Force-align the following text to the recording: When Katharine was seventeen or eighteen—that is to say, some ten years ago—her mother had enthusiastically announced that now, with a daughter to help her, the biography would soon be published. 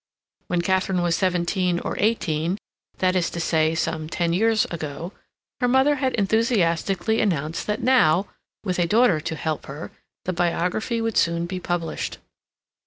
When 0.47 0.63
Katharine 0.63 1.03
was 1.03 1.15
seventeen 1.15 1.79
or 1.79 1.95
eighteen—that 1.99 3.15
is 3.15 3.29
to 3.29 3.39
say, 3.39 3.75
some 3.75 4.09
ten 4.09 4.33
years 4.33 4.65
ago—her 4.71 5.67
mother 5.67 5.97
had 5.97 6.15
enthusiastically 6.15 7.21
announced 7.21 7.67
that 7.67 7.83
now, 7.83 8.25
with 8.63 8.79
a 8.79 8.87
daughter 8.87 9.19
to 9.21 9.35
help 9.35 9.67
her, 9.67 9.91
the 10.25 10.33
biography 10.33 11.01
would 11.01 11.17
soon 11.17 11.45
be 11.45 11.59
published. 11.59 12.17